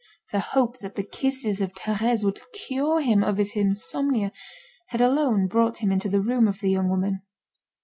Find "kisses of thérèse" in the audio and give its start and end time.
1.03-2.23